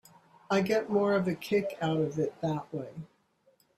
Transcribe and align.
I 0.49 0.61
get 0.61 0.89
more 0.89 1.13
of 1.13 1.27
a 1.27 1.35
kick 1.35 1.77
out 1.79 1.97
of 1.99 2.17
it 2.17 2.33
that 2.41 2.73
way. 2.73 2.89